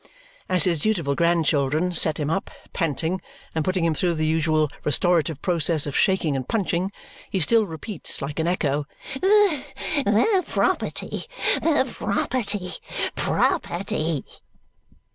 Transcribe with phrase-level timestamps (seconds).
[0.49, 3.21] As his dutiful grandchildren set him up, panting,
[3.53, 6.91] and putting him through the usual restorative process of shaking and punching,
[7.29, 9.63] he still repeats like an echo, "The
[10.03, 11.25] the property!
[11.61, 12.71] The property!
[13.13, 14.25] Property!"